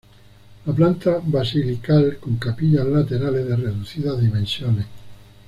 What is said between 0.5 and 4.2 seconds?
La planta basilical con capillas laterales de reducidas